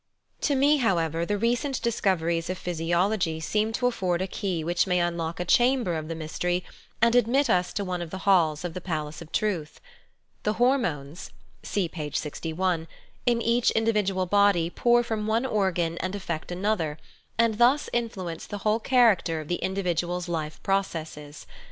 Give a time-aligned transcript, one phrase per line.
[0.41, 4.87] To me, however, the recent discoveries of physio logy seem to afford a key which
[4.87, 6.63] may unlock a chamber of the mystery
[7.03, 9.79] and admit us to one of the halls of the palace of truth.
[10.41, 11.29] The hormones
[11.61, 12.87] (see page 6i)
[13.27, 16.97] in each individual body pour from one organ and afFect another,
[17.37, 21.45] and thus influence the whole character of the individual's life processes.